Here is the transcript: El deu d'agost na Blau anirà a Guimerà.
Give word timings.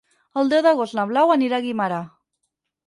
El 0.43 0.49
deu 0.53 0.63
d'agost 0.67 0.95
na 1.01 1.05
Blau 1.11 1.37
anirà 1.37 1.61
a 1.61 1.67
Guimerà. 1.69 2.03